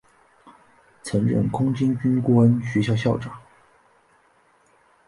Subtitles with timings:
[1.03, 3.39] 曾任空军军官学校校长。